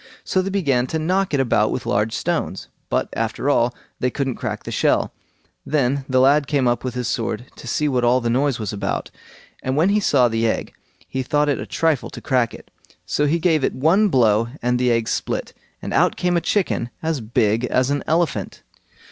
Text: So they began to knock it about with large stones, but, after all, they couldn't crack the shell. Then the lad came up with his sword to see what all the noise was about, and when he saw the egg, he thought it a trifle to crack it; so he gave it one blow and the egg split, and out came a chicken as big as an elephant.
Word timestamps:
So 0.23 0.41
they 0.41 0.49
began 0.49 0.87
to 0.87 0.97
knock 0.97 1.31
it 1.31 1.39
about 1.39 1.71
with 1.71 1.85
large 1.85 2.13
stones, 2.13 2.69
but, 2.89 3.07
after 3.13 3.51
all, 3.51 3.71
they 3.99 4.09
couldn't 4.09 4.33
crack 4.37 4.63
the 4.63 4.71
shell. 4.71 5.13
Then 5.63 6.05
the 6.09 6.19
lad 6.19 6.47
came 6.47 6.67
up 6.67 6.83
with 6.83 6.95
his 6.95 7.07
sword 7.07 7.45
to 7.57 7.67
see 7.67 7.87
what 7.87 8.03
all 8.03 8.19
the 8.19 8.27
noise 8.27 8.57
was 8.57 8.73
about, 8.73 9.11
and 9.61 9.75
when 9.75 9.89
he 9.89 9.99
saw 9.99 10.27
the 10.27 10.47
egg, 10.47 10.73
he 11.07 11.21
thought 11.21 11.49
it 11.49 11.59
a 11.59 11.67
trifle 11.67 12.09
to 12.09 12.19
crack 12.19 12.51
it; 12.51 12.71
so 13.05 13.27
he 13.27 13.37
gave 13.37 13.63
it 13.63 13.75
one 13.75 14.07
blow 14.07 14.47
and 14.59 14.79
the 14.79 14.91
egg 14.91 15.07
split, 15.07 15.53
and 15.83 15.93
out 15.93 16.15
came 16.15 16.35
a 16.35 16.41
chicken 16.41 16.89
as 17.03 17.21
big 17.21 17.65
as 17.65 17.91
an 17.91 18.01
elephant. 18.07 18.63